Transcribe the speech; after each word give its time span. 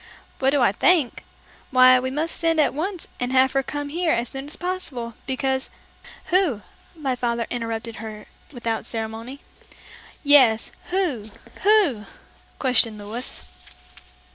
"What 0.39 0.49
do 0.49 0.61
I 0.61 0.71
think? 0.71 1.23
Why 1.69 1.99
we 1.99 2.09
must 2.09 2.35
send 2.35 2.59
at 2.59 2.73
once 2.73 3.07
and 3.19 3.31
have 3.31 3.51
her 3.51 3.61
come 3.61 3.89
here 3.89 4.11
as 4.11 4.29
soon 4.29 4.47
as 4.47 4.55
possible, 4.55 5.13
because" 5.27 5.69
"Who?" 6.31 6.63
my 6.95 7.15
father 7.15 7.45
interrupted 7.51 7.97
her 7.97 8.25
without 8.51 8.87
ceremony. 8.87 9.41
"Yes; 10.23 10.71
who? 10.89 11.29
who?" 11.61 12.05
questioned 12.57 12.97
Louis. 12.97 13.47